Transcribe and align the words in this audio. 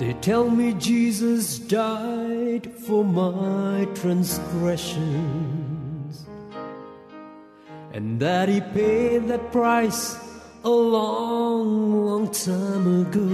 They 0.00 0.14
tell 0.14 0.48
me 0.48 0.72
Jesus 0.72 1.58
died 1.58 2.72
for 2.72 3.04
my 3.04 3.86
transgressions 3.94 6.24
and 7.92 8.18
that 8.18 8.48
he 8.48 8.62
paid 8.62 9.28
that 9.28 9.52
price 9.52 10.16
a 10.64 10.70
long, 10.70 12.06
long 12.06 12.30
time 12.30 13.02
ago. 13.02 13.28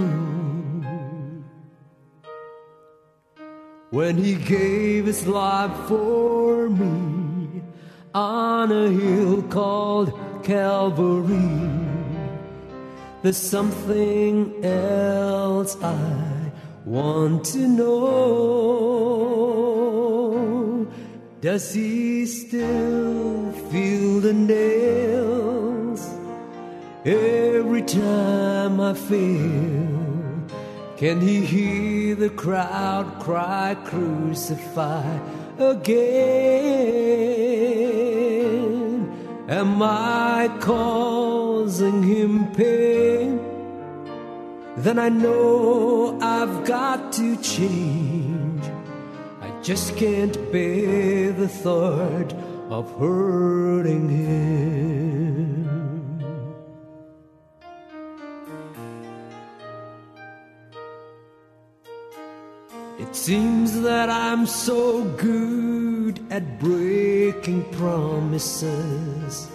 When 3.91 4.17
he 4.17 4.35
gave 4.35 5.05
his 5.05 5.25
life 5.25 5.71
for 5.87 6.67
me 6.67 7.61
on 8.13 8.73
a 8.73 8.89
hill 8.89 9.41
called 9.43 10.11
Calvary. 10.43 11.61
There's 13.21 13.37
something 13.37 14.65
else 14.65 15.81
I 15.81 16.36
want 16.87 17.43
to 17.43 17.67
know. 17.67 18.07
Does 21.41 21.73
he 21.73 22.25
still 22.25 23.51
feel 23.69 24.21
the 24.21 24.31
nails 24.33 26.09
every 27.05 27.81
time 27.81 28.79
I 28.79 28.93
fail? 28.93 30.47
Can 30.95 31.19
he 31.19 31.45
hear 31.45 32.15
the 32.15 32.29
crowd 32.29 33.19
cry, 33.19 33.75
Crucify 33.83 35.19
again? 35.59 36.07
Am 39.49 39.81
I 39.81 40.49
causing 40.61 42.01
him 42.03 42.47
pain? 42.53 43.56
Then 44.77 44.99
I 44.99 45.09
know 45.09 46.19
I've 46.21 46.63
got 46.65 47.11
to 47.13 47.35
change. 47.37 48.63
I 49.41 49.49
just 49.63 49.97
can't 49.97 50.35
bear 50.51 51.31
the 51.31 51.47
thought 51.47 52.31
of 52.69 52.95
hurting 52.99 54.07
him. 54.07 55.27
It 62.99 63.15
seems 63.15 63.81
that 63.81 64.11
I'm 64.11 64.45
so 64.45 65.03
good 65.15 66.19
at 66.29 66.59
breaking 66.59 67.63
promises. 67.73 69.49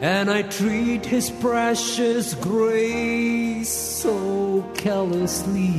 And 0.00 0.30
I 0.30 0.42
treat 0.42 1.04
his 1.04 1.28
precious 1.28 2.34
grace 2.34 3.68
so 3.68 4.62
carelessly. 4.74 5.74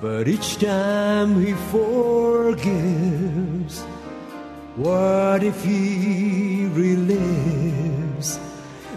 But 0.00 0.26
each 0.26 0.58
time 0.58 1.40
he 1.40 1.52
forgives, 1.70 2.64
what 4.74 5.44
if 5.44 5.64
he 5.64 6.66
relives 6.72 8.38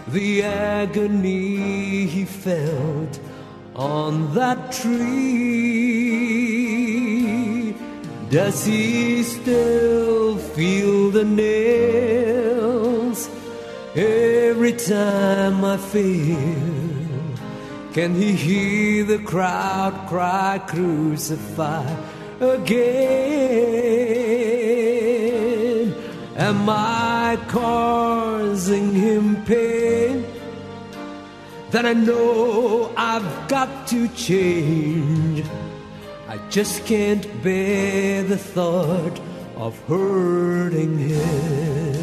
the 0.08 0.42
agony 0.42 2.06
he 2.06 2.24
felt 2.24 3.20
on 3.76 4.34
that 4.34 4.72
tree? 4.72 5.99
Does 8.30 8.64
he 8.64 9.22
still 9.24 10.38
feel 10.38 11.10
the 11.10 11.24
nails 11.24 12.68
every 13.96 14.72
time 14.72 15.64
I 15.64 15.76
fail? 15.76 16.78
Can 17.92 18.14
he 18.14 18.32
hear 18.32 19.04
the 19.04 19.18
crowd 19.18 20.06
cry, 20.08 20.60
Crucify 20.68 21.84
again? 22.38 23.10
Am 26.36 26.68
I 26.68 27.36
causing 27.48 28.94
him 28.94 29.44
pain? 29.44 30.24
then 31.70 31.86
I 31.86 31.92
know 31.92 32.92
I've 32.96 33.48
got 33.48 33.86
to 33.88 34.08
change. 34.08 35.44
I 36.30 36.38
just 36.48 36.86
can't 36.86 37.26
bear 37.42 38.22
the 38.22 38.38
thought 38.38 39.20
of 39.56 39.76
hurting 39.88 40.96
him. 40.96 41.99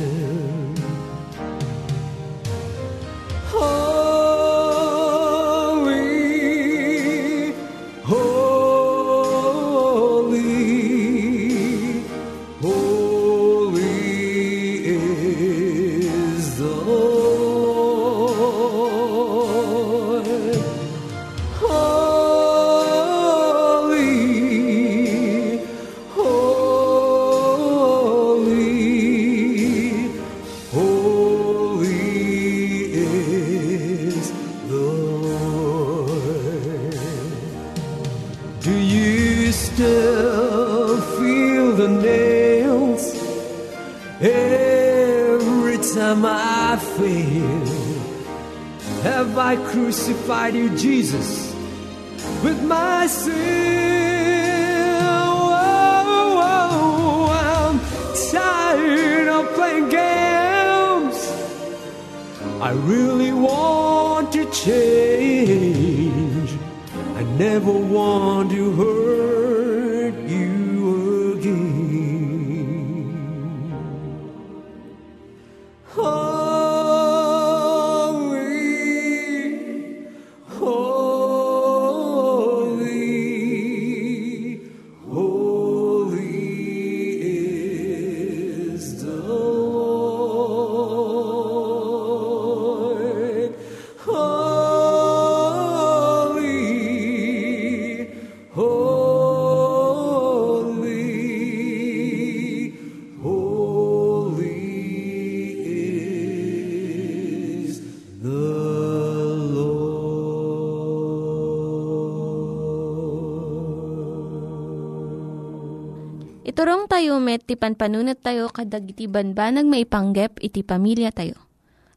Met, 117.37 117.45
ti 117.45 117.53
panpanunat 117.53 118.25
tayo 118.25 118.49
kadag 118.49 118.89
iti 118.89 119.05
banbanag 119.05 119.69
maipanggep 119.69 120.41
iti 120.41 120.65
pamilya 120.65 121.13
tayo. 121.13 121.37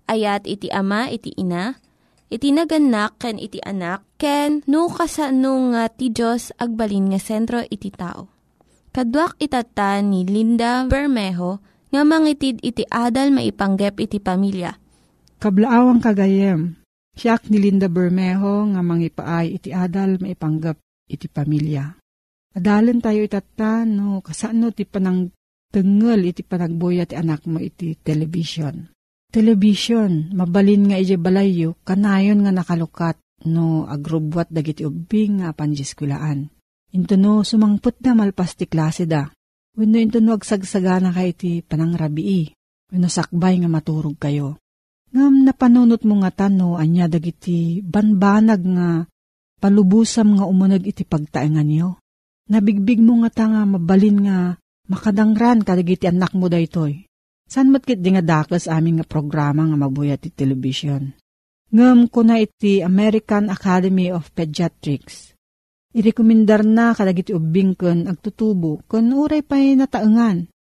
Ayat 0.05 0.45
iti 0.45 0.69
ama, 0.69 1.09
iti 1.09 1.33
ina, 1.33 1.81
iti 2.29 2.53
naganak, 2.53 3.17
ken 3.17 3.41
iti 3.41 3.57
anak, 3.65 4.05
ken 4.21 4.61
no 4.69 4.93
kasano 4.93 5.73
nga 5.73 5.89
ti 5.89 6.13
Diyos 6.13 6.53
agbalin 6.61 7.17
nga 7.17 7.21
sentro 7.23 7.65
iti 7.65 7.89
tao. 7.89 8.29
Kaduak 8.93 9.41
itata 9.41 10.03
ni 10.05 10.29
Linda 10.29 10.85
Bermejo 10.85 11.63
nga 11.89 12.03
mangitid 12.05 12.61
iti 12.61 12.85
adal 12.91 13.33
maipanggep 13.33 13.97
iti 13.97 14.19
pamilya. 14.21 14.77
Kablaawang 15.41 16.03
kagayem, 16.05 16.77
siyak 17.17 17.49
ni 17.49 17.63
Linda 17.63 17.89
Bermejo 17.89 18.69
nga 18.77 18.83
mangipaay 18.85 19.57
iti 19.57 19.71
adal 19.73 20.21
maipanggap 20.21 20.77
iti 21.09 21.31
pamilya. 21.31 22.00
Adalan 22.51 22.99
tayo 22.99 23.23
itata 23.23 23.87
no 23.87 24.19
kasano 24.27 24.75
ti 24.75 24.83
panang 24.83 25.31
tengel 25.71 26.35
iti 26.35 26.43
panagboya 26.43 27.07
ti 27.07 27.15
anak 27.15 27.47
mo 27.47 27.63
iti 27.63 27.95
television. 27.95 28.91
Television, 29.31 30.35
mabalin 30.35 30.91
nga 30.91 30.99
iti 30.99 31.15
balayo, 31.15 31.79
kanayon 31.87 32.43
nga 32.43 32.51
nakalukat 32.51 33.23
no 33.47 33.87
agrubwat 33.87 34.51
dagiti 34.51 34.83
ubing 34.83 35.47
nga 35.47 35.55
panjiskwilaan. 35.55 36.51
Into 36.91 37.15
no 37.15 37.47
sumangput 37.47 38.03
na 38.03 38.19
malpas 38.19 38.59
ti 38.59 38.67
klase 38.67 39.07
da. 39.07 39.31
Wenno 39.79 40.03
into 40.03 40.19
no 40.19 40.35
agsagsagana 40.35 41.15
ka 41.15 41.23
iti 41.23 41.63
panangrabii. 41.63 42.51
Wenno 42.91 43.07
sakbay 43.07 43.63
nga 43.63 43.71
maturog 43.71 44.19
kayo. 44.19 44.59
Ngam 45.15 45.47
napanunot 45.47 46.03
mo 46.03 46.19
nga 46.27 46.35
tano 46.35 46.75
anya 46.75 47.07
dagiti 47.07 47.79
banbanag 47.79 48.63
nga 48.67 49.07
palubusam 49.63 50.35
nga 50.35 50.51
umunag 50.51 50.83
iti 50.83 51.07
pagtaengan 51.07 51.67
niyo. 51.71 52.03
Nabigbig 52.51 52.99
mo 52.99 53.23
nga 53.23 53.31
ta 53.31 53.45
nga 53.47 53.63
mabalin 53.63 54.27
nga 54.27 54.39
makadangran 54.91 55.63
kadagiti 55.63 56.11
anak 56.11 56.35
mo 56.35 56.51
daytoy. 56.51 57.07
San 57.47 57.71
matkit 57.71 58.03
di 58.03 58.11
nga 58.11 58.23
daklas 58.23 58.67
aming 58.67 58.99
nga 58.99 59.07
programa 59.07 59.63
nga 59.71 59.79
mabuyat 59.79 60.27
iti 60.27 60.35
television. 60.35 61.15
Ngam 61.71 62.11
ko 62.11 62.27
na 62.27 62.43
iti 62.43 62.83
American 62.83 63.47
Academy 63.55 64.11
of 64.11 64.35
Pediatrics. 64.35 65.39
Irekomendar 65.95 66.67
na 66.67 66.91
kadagiti 66.95 67.31
ubing 67.35 67.79
ken 67.79 68.11
agtutubo 68.11 68.83
ken 68.87 69.15
uray 69.15 69.43
pa'y 69.43 69.79
nataengan 69.79 70.51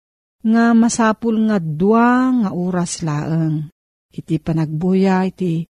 nga 0.46 0.64
masapul 0.74 1.38
nga 1.50 1.58
dua 1.58 2.30
nga 2.30 2.50
oras 2.54 3.02
laeng. 3.02 3.70
Iti 4.10 4.42
panagbuya 4.42 5.26
iti 5.26 5.69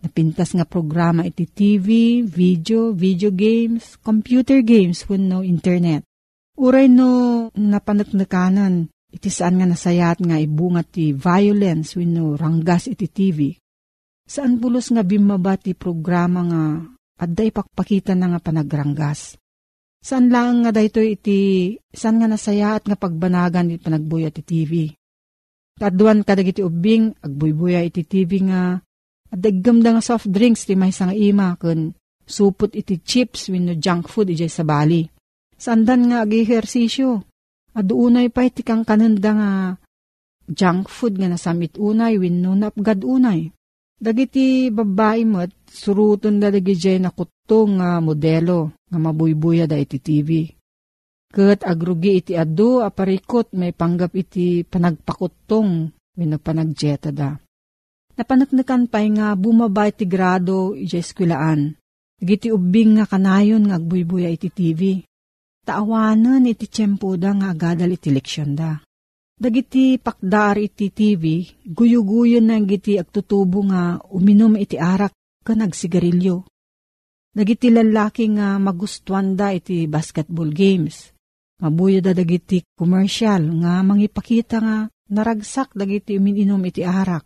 napintas 0.00 0.56
nga 0.56 0.64
programa 0.64 1.24
iti 1.28 1.44
TV, 1.44 2.20
video, 2.24 2.92
video 2.96 3.30
games, 3.32 4.00
computer 4.00 4.64
games 4.64 5.04
wenno 5.06 5.44
internet. 5.44 6.04
Uray 6.60 6.92
no 6.92 7.48
napanatnakanan 7.56 8.88
iti 9.10 9.28
saan 9.32 9.60
nga 9.60 9.66
nasayat 9.68 10.20
nga 10.20 10.36
ibungat 10.36 10.92
ti 10.92 11.12
violence 11.12 11.96
wenno 11.96 12.36
ranggas 12.36 12.88
iti 12.88 13.06
TV. 13.08 13.52
Saan 14.24 14.62
pulos 14.62 14.92
nga 14.94 15.02
bimaba 15.02 15.58
ti 15.58 15.74
programa 15.74 16.40
nga 16.46 16.62
adda 17.20 17.42
ipakpakita 17.48 18.14
na 18.14 18.36
nga 18.36 18.40
panagranggas. 18.40 19.40
Saan 20.00 20.32
lang 20.32 20.64
nga 20.64 20.72
dayto 20.72 21.04
iti 21.04 21.76
saan 21.92 22.22
nga 22.22 22.28
nasaya 22.30 22.80
at 22.80 22.88
nga 22.88 22.96
pagbanagan 22.96 23.76
iti 23.76 23.82
panagbuya 23.84 24.32
iti 24.32 24.42
TV. 24.44 24.72
Kaduan 25.80 26.24
kadagiti 26.24 26.60
ubing 26.60 27.16
agbuybuya 27.24 27.84
iti 27.84 28.04
TV 28.04 28.44
nga 28.48 28.80
adaggam 29.30 29.82
da 29.82 29.94
nga 29.94 30.02
soft 30.02 30.26
drinks 30.28 30.66
ti 30.66 30.74
may 30.74 30.90
nga 30.90 31.14
ima 31.14 31.54
kun 31.54 31.94
supot 32.30 32.70
iti 32.74 33.02
chips 33.02 33.50
wenno 33.50 33.74
junk 33.74 34.06
food 34.06 34.30
iti 34.30 34.46
sa 34.46 34.62
bali. 34.62 35.02
Sandan 35.58 36.08
nga 36.08 36.22
ag-ehersisyo. 36.22 37.26
Aduunay 37.70 38.30
pa 38.34 38.46
iti 38.46 38.66
kang 38.66 38.82
kananda 38.82 39.30
nga 39.34 39.50
junk 40.46 40.90
food 40.90 41.18
nga 41.18 41.30
nasamit 41.30 41.78
unay 41.78 42.18
wenno 42.18 42.54
napgad 42.54 43.02
unay. 43.06 43.50
Dagiti 44.00 44.72
babae 44.72 45.28
mo't 45.28 45.52
suruton 45.68 46.40
da 46.40 46.48
dagi 46.48 46.72
na 46.96 47.12
kutong 47.12 47.78
nga 47.78 48.00
modelo 48.00 48.72
nga 48.88 48.98
mabuybuya 48.98 49.68
da 49.68 49.76
iti 49.76 50.00
TV. 50.00 50.48
Kat 51.30 51.62
agrugi 51.62 52.18
iti 52.18 52.32
adu 52.34 52.82
aparikot 52.82 53.54
may 53.54 53.70
panggap 53.70 54.16
iti 54.18 54.66
panagpakutong 54.66 55.70
wenno 56.16 56.36
panagjeta 56.42 57.14
da. 57.14 57.36
Napanaknakan 58.20 58.84
pa'y 58.84 59.16
nga 59.16 59.32
bumaba 59.32 59.88
iti 59.88 60.04
grado 60.04 60.76
iti 60.76 61.00
eskwilaan. 61.00 61.72
Giti 62.20 62.52
ubing 62.52 63.00
nga 63.00 63.08
kanayon 63.08 63.64
nga 63.64 63.80
agbuybuya 63.80 64.28
iti 64.28 64.52
TV. 64.52 65.00
Taawanan 65.64 66.44
iti 66.44 66.68
tiyempo 66.68 67.16
da 67.16 67.32
nga 67.32 67.48
agadal 67.48 67.96
iti 67.96 68.12
leksyon 68.12 68.52
da. 68.52 68.76
Dagiti 69.40 69.96
pakdar 69.96 70.60
iti 70.60 70.92
TV, 70.92 71.48
guyo-guyo 71.64 72.44
na 72.44 72.60
giti 72.60 73.00
agtutubo 73.00 73.64
nga 73.72 73.96
uminom 74.12 74.52
iti 74.60 74.76
arak 74.76 75.16
ka 75.40 75.56
nagsigarilyo. 75.56 76.44
Dagiti 77.32 77.72
lalaki 77.72 78.36
nga 78.36 78.60
magustuhan 78.60 79.32
da 79.32 79.56
iti 79.56 79.88
basketball 79.88 80.52
games. 80.52 81.08
Mabuyo 81.64 82.04
da 82.04 82.12
dagiti 82.12 82.68
commercial 82.76 83.48
nga 83.64 83.80
mangipakita 83.80 84.60
nga 84.60 84.76
naragsak 85.08 85.72
dagiti 85.72 86.20
uminom 86.20 86.60
iti 86.68 86.84
arak. 86.84 87.24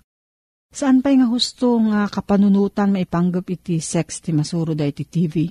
Saan 0.74 1.06
pa'y 1.06 1.22
nga 1.22 1.30
husto 1.30 1.78
nga 1.86 2.10
kapanunutan 2.10 2.90
maipanggap 2.90 3.46
iti 3.46 3.78
sex 3.78 4.18
ti 4.18 4.34
masuro 4.34 4.74
da 4.74 4.82
iti 4.82 5.06
TV? 5.06 5.46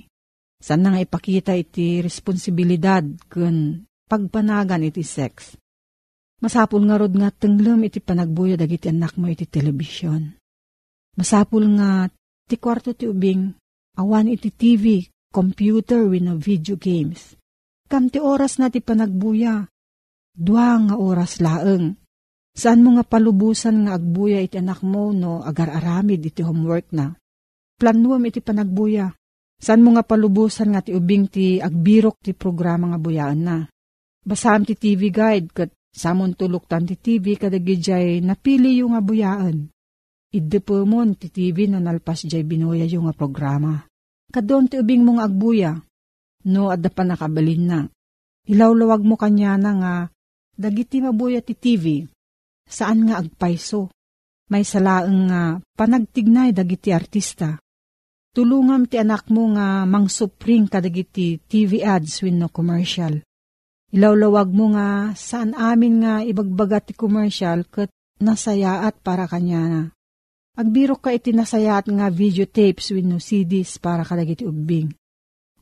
Saan 0.60 0.84
na 0.84 0.92
nga 0.92 1.00
ipakita 1.00 1.56
iti 1.56 2.04
responsibilidad 2.04 3.00
kun 3.32 3.88
pagpanagan 4.04 4.84
iti 4.84 5.00
sex? 5.00 5.56
Masapul 6.44 6.84
nga 6.84 7.00
rod 7.00 7.16
nga 7.16 7.32
tenglem 7.32 7.88
iti 7.88 8.04
panagbuyo 8.04 8.60
dagiti 8.60 8.92
anak 8.92 9.16
mo 9.16 9.32
iti 9.32 9.48
telebisyon. 9.48 10.28
Masapul 11.16 11.72
nga 11.80 12.04
ti 12.44 12.60
kwarto 12.60 12.92
ti 12.92 13.08
ubing 13.08 13.48
awan 13.96 14.28
iti 14.28 14.52
TV, 14.52 15.08
computer 15.32 16.04
wenno 16.04 16.36
video 16.36 16.76
games. 16.76 17.32
Kam 17.88 18.12
ti 18.12 18.20
oras 18.20 18.60
na 18.60 18.68
ti 18.68 18.84
panagbuya. 18.84 19.64
Dua 20.36 20.76
nga 20.84 21.00
oras 21.00 21.40
laeng. 21.40 21.96
Saan 22.54 22.86
mo 22.86 22.94
nga 22.94 23.02
palubusan 23.02 23.82
nga 23.82 23.98
agbuya 23.98 24.38
iti 24.38 24.62
anak 24.62 24.86
mo 24.86 25.10
no 25.10 25.42
agar-aramid 25.42 26.22
iti 26.22 26.38
homework 26.46 26.94
na. 26.94 27.10
Planuam 27.74 28.22
iti 28.30 28.38
panagbuya. 28.38 29.10
Saan 29.58 29.82
mo 29.82 29.90
nga 29.98 30.06
palubusan 30.06 30.70
nga 30.70 30.80
ti 30.86 30.94
ubing 30.94 31.26
ti 31.26 31.58
agbirok 31.58 32.22
ti 32.22 32.30
programa 32.30 32.94
nga 32.94 32.98
buyaan 33.02 33.40
na. 33.42 33.56
Basam 34.22 34.62
ti 34.62 34.78
TV 34.78 35.10
guide 35.10 35.50
kat 35.50 35.70
Samon 35.94 36.34
tulok 36.34 36.66
tan 36.66 36.90
ti 36.90 36.98
TV 36.98 37.38
kadagi 37.38 37.78
jay 37.78 38.18
napili 38.18 38.82
yung 38.82 38.98
nga 38.98 39.02
buyaan. 39.02 39.70
Idde 40.34 40.58
mon 40.82 41.14
ti 41.14 41.30
TV 41.30 41.70
no 41.70 41.78
nalpas 41.78 42.26
jay 42.26 42.42
binuya 42.42 42.82
yung 42.90 43.06
nga 43.06 43.14
programa. 43.14 43.78
Kadon 44.34 44.66
ti 44.66 44.82
ubing 44.82 45.06
mong 45.06 45.22
agbuya. 45.22 45.78
No 46.50 46.74
adda 46.74 46.90
pa 46.90 47.06
nakabalin 47.06 47.62
na. 47.62 47.80
Ilawlawag 48.50 49.06
mo 49.06 49.14
kanya 49.14 49.54
na 49.54 49.70
nga 49.78 49.94
dagiti 50.58 50.98
mabuya 50.98 51.38
ti 51.38 51.54
TV. 51.54 52.10
Saan 52.66 53.06
nga 53.08 53.20
agpaiso? 53.20 53.92
May 54.50 54.64
salaeng 54.66 55.30
nga 55.30 55.62
panagtignay 55.76 56.52
dagiti 56.52 56.92
artista. 56.92 57.56
Tulungam 58.34 58.90
ti 58.90 58.98
anak 58.98 59.30
mo 59.30 59.54
nga 59.54 59.86
mangsupring 59.86 60.66
kadagiti 60.66 61.38
TV 61.38 61.86
ads 61.86 62.20
win 62.26 62.42
no 62.42 62.50
commercial 62.50 63.22
Ilawlawag 63.94 64.50
mo 64.50 64.74
nga 64.74 65.14
saan 65.14 65.54
amin 65.54 66.02
nga 66.02 66.18
ibagbaga 66.26 66.82
ti 66.82 66.98
commercial 66.98 67.62
kat 67.62 67.86
nasayaat 68.18 68.98
para 69.06 69.30
kanya 69.30 69.62
na. 69.70 69.82
Agbiro 70.58 70.98
ka 70.98 71.14
iti 71.14 71.30
nasayaat 71.30 71.86
nga 71.86 72.10
videotapes 72.10 72.90
with 72.90 73.06
no 73.06 73.22
CDs 73.22 73.78
para 73.78 74.02
kadagiti 74.02 74.42
ubing. 74.42 74.90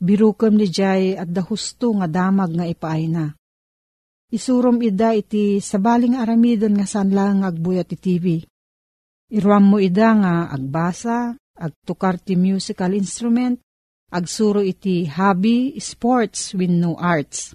Birukam 0.01 0.57
ni 0.57 0.65
Jay 0.65 1.13
at 1.13 1.29
dahusto 1.29 1.93
nga 2.01 2.09
damag 2.09 2.57
nga 2.57 2.65
ipaay 2.65 3.05
na. 3.05 3.37
Isurom 4.33 4.81
ida 4.81 5.13
iti 5.13 5.61
sabaling 5.61 6.17
aramidon 6.17 6.73
nga 6.81 6.89
saan 6.89 7.13
lang 7.13 7.45
agbuya 7.45 7.85
ti 7.85 8.01
TV. 8.01 8.41
Iruam 9.29 9.69
mo 9.69 9.77
ida 9.77 10.09
nga 10.17 10.49
agbasa, 10.49 11.37
agtukar 11.53 12.17
ti 12.17 12.33
musical 12.33 12.97
instrument, 12.97 13.61
agsuro 14.09 14.65
iti 14.65 15.05
hobby, 15.05 15.77
sports 15.77 16.57
with 16.57 16.73
no 16.73 16.97
arts 16.97 17.53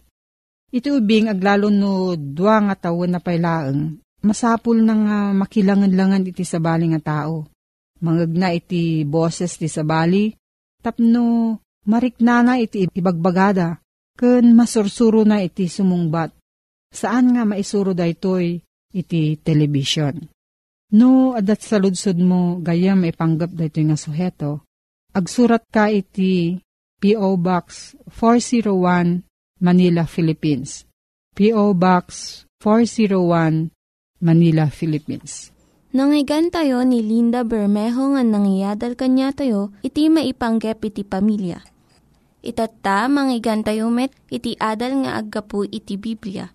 Iti 0.68 0.92
ubing 0.92 1.32
aglalo 1.32 1.73
no 1.73 2.12
dua 2.12 2.61
nga 2.61 2.76
tawo 2.76 3.08
na 3.08 3.25
pailaeng, 3.25 3.97
masapul 4.20 4.85
na 4.85 4.94
nga 5.00 5.18
makilangan-langan 5.32 6.28
iti 6.28 6.44
sabali 6.44 6.92
nga 6.92 7.00
tao. 7.00 7.49
Mangagna 8.04 8.52
iti 8.52 9.00
boses 9.08 9.56
ti 9.56 9.64
sabali, 9.64 10.28
tapno 10.85 11.56
mariknana 11.88 12.61
iti 12.61 12.85
ibagbagada, 12.85 13.80
ken 14.12 14.52
masursuro 14.52 15.25
na 15.25 15.40
iti 15.40 15.73
sumungbat. 15.73 16.37
Saan 16.88 17.37
nga 17.37 17.45
maisuro 17.45 17.92
da 17.92 18.09
itoy 18.09 18.61
iti 18.92 19.37
television. 19.40 20.16
No, 20.88 21.37
adat 21.37 21.61
sa 21.61 21.76
ludsod 21.76 22.16
mo, 22.16 22.59
gayam 22.64 23.04
ipanggap 23.04 23.52
da 23.52 23.68
ito 23.68 23.80
nga 23.85 23.97
suheto. 24.00 24.64
Agsurat 25.12 25.64
ka 25.68 25.92
iti 25.92 26.57
P.O. 26.99 27.37
Box 27.37 27.95
401 28.11 29.28
Manila, 29.59 30.07
Philippines. 30.07 30.87
P.O. 31.35 31.75
Box 31.75 32.07
401, 32.62 33.75
Manila, 34.23 34.71
Philippines. 34.71 35.50
Nangyigan 35.90 36.50
tayo 36.50 36.87
ni 36.87 37.02
Linda 37.02 37.42
Bermejo 37.42 38.14
nga 38.14 38.23
nangyadal 38.23 38.95
kanya 38.95 39.35
tayo, 39.35 39.75
iti 39.83 40.07
maipanggep 40.11 40.78
iti 40.87 41.02
pamilya. 41.02 41.59
Itatta, 42.38 43.11
manggigan 43.11 43.66
tayo 43.66 43.90
met, 43.90 44.14
iti 44.30 44.54
adal 44.62 45.02
nga 45.02 45.18
aggapu 45.18 45.66
iti 45.66 45.99
Biblia. 45.99 46.54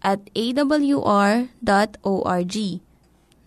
at 0.00 0.20
awr.org. 0.32 1.46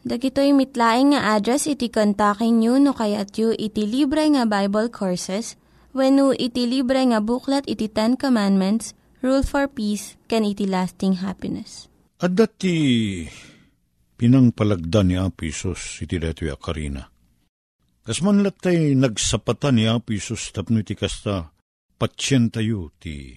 Dagitoy 0.03 0.51
mitlaing 0.51 1.15
nga 1.15 1.39
address 1.39 1.63
iti 1.63 1.87
kontakin 1.87 2.59
nyo 2.59 2.75
no 2.75 2.91
kayat 2.91 3.39
yu 3.39 3.55
iti 3.55 3.87
libre 3.87 4.27
nga 4.35 4.43
Bible 4.43 4.91
Courses 4.91 5.55
when 5.95 6.19
iti 6.35 6.67
libre 6.67 6.99
nga 7.07 7.23
buklat 7.23 7.63
iti 7.71 7.87
Ten 7.87 8.19
Commandments 8.19 8.91
rule 9.23 9.47
for 9.47 9.71
peace, 9.71 10.19
can 10.27 10.43
iti 10.43 10.67
lasting 10.67 11.23
happiness. 11.23 11.87
At 12.19 12.35
dati 12.35 12.75
pinangpalagda 14.19 15.07
ni 15.07 15.15
Apisos 15.15 16.03
iti 16.03 16.19
dati 16.19 16.51
akarina. 16.51 17.07
Kas 18.03 18.19
man 18.19 18.43
latay 18.43 18.99
nagsapata 18.99 19.71
ni 19.71 19.87
Apisos 19.87 20.51
tapno 20.51 20.83
iti 20.83 20.99
kasta 20.99 21.55
patsyen 21.95 22.51
tayo 22.51 22.91
ti 22.99 23.31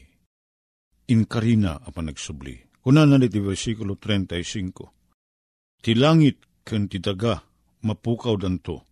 inkarina 1.07 1.79
apan 1.87 2.11
nagsubli. 2.11 2.66
Kuna 2.87 3.03
na 3.03 3.19
iti 3.19 3.43
versikulo 3.43 3.99
35. 3.99 5.83
Ti 5.83 5.91
langit 5.99 6.39
ken 6.63 6.87
ti 6.87 7.03
daga 7.03 7.43
mapukaw 7.83 8.39
danto. 8.39 8.87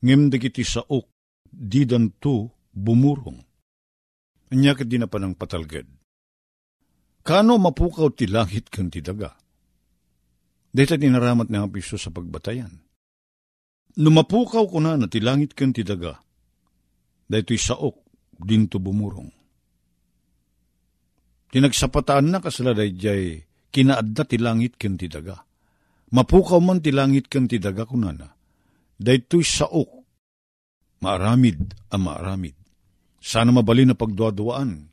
Ngem 0.00 0.32
dagiti 0.32 0.64
saok 0.64 1.04
di 1.44 1.84
danto 1.84 2.64
bumurong 2.72 3.44
Anyakit 4.56 4.88
di 4.88 4.96
na 4.96 5.04
pa 5.04 5.20
ng 5.20 5.36
patalged. 5.36 5.84
Kano 7.20 7.60
mapukaw 7.60 8.08
ti 8.16 8.24
langit 8.24 8.72
kan 8.72 8.88
ti 8.88 9.04
daga? 9.04 9.36
Dito 10.72 10.96
dinaramat 10.96 11.52
ni 11.52 11.60
Apiso 11.60 12.00
sa 12.00 12.08
pagbatayan. 12.08 12.72
Numapukaw 14.00 14.64
ko 14.64 14.80
na 14.80 14.96
na 14.96 15.12
ti 15.12 15.20
langit 15.20 15.52
kan 15.52 15.76
ti 15.76 15.84
daga. 15.84 16.24
Dito'y 17.28 17.60
saok 17.60 18.00
dinto 18.40 18.80
bumurong. 18.80 19.43
Tinagsapataan 21.54 22.34
na 22.34 22.42
kasala 22.42 22.74
jay 22.74 23.46
kinaadda 23.70 24.26
ti 24.26 24.42
langit 24.42 24.74
kan 24.74 24.98
ti 24.98 25.06
daga. 25.06 25.38
Mapukaw 26.10 26.58
man 26.58 26.82
ti 26.82 26.90
langit 26.90 27.30
kan 27.30 27.46
ti 27.46 27.62
daga 27.62 27.86
kunana. 27.86 28.26
Dito'y 28.98 29.46
saok 29.46 29.90
maaramid 30.98 31.78
a 31.94 31.96
maaramid. 31.98 32.58
Sana 33.22 33.54
mabali 33.54 33.86
na 33.86 33.94
pagduaduaan. 33.94 34.90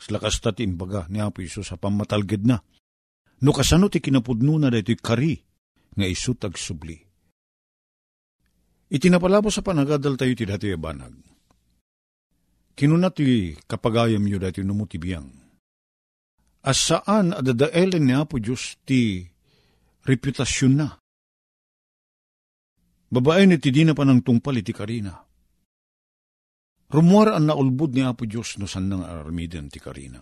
Slakas 0.00 0.40
tati 0.40 0.64
imbaga 0.64 1.12
ni 1.12 1.20
Apo 1.20 1.44
Iso 1.44 1.60
sa 1.60 1.76
pamatalged 1.76 2.40
na. 2.48 2.56
No 3.44 3.52
kasano 3.52 3.92
ti 3.92 4.00
kinapudno 4.00 4.56
na 4.56 4.72
dito'y 4.72 4.96
kari 4.96 5.36
nga 5.92 6.08
iso 6.08 6.32
tagsubli. 6.32 6.96
Itinapalabo 8.96 9.52
sa 9.52 9.60
panagadal 9.60 10.16
tayo 10.16 10.32
ti 10.32 10.48
dati 10.48 10.72
banag. 10.72 11.12
Kinuna 12.72 13.12
ti 13.12 13.52
kapagayam 13.68 14.24
yo 14.24 14.40
dati 14.40 14.64
numutibiyang. 14.64 15.41
As 16.62 16.78
saan 16.78 17.34
adadaelen 17.34 18.06
ni 18.06 18.14
Apo 18.14 18.38
Diyos 18.38 18.78
ti 18.86 19.26
reputasyon 20.06 20.74
na. 20.78 20.88
Babae 23.12 23.44
ni 23.44 23.58
ti 23.58 23.74
na 23.84 23.92
pa 23.92 24.06
ng 24.06 24.24
tungpal 24.24 24.56
iti 24.56 24.72
karina 24.72 25.12
Rumuar 26.92 27.32
ang 27.32 27.48
naulbud 27.48 27.96
ni 27.96 28.04
Apo 28.04 28.28
Diyos 28.28 28.60
no 28.60 28.68
san 28.68 28.92
nang 28.92 29.00
armiden 29.00 29.72
ti 29.72 29.80
Karina. 29.80 30.20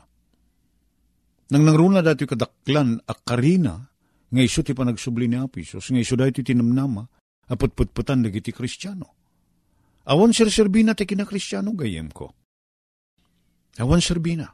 Nang 1.50 1.62
nangruna 1.66 1.98
dati 1.98 2.22
kadaklan 2.22 2.94
a 3.10 3.14
Karina, 3.18 3.74
nga 4.30 4.38
iso 4.42 4.62
ti 4.62 4.70
panagsubli 4.70 5.26
ni 5.26 5.34
Apo 5.34 5.58
Diyos, 5.58 5.90
nga 5.90 5.98
iso 5.98 6.14
dati 6.14 6.46
tinamnama, 6.46 7.02
apot-putputan 7.50 8.22
dagiti 8.22 8.54
kristyano. 8.54 9.18
Awan 10.06 10.30
sir 10.30 10.46
serbina 10.46 10.94
ti 10.94 11.10
kina 11.10 11.26
kristyano 11.26 11.74
gayem 11.74 12.06
ko. 12.14 12.30
Awan 13.82 13.98
serbina. 13.98 14.46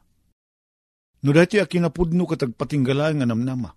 No 1.26 1.34
dati 1.34 1.58
a 1.58 1.66
kinapudno 1.66 2.22
katagpatinggalaan 2.22 3.18
nga 3.18 3.26
namnama. 3.26 3.74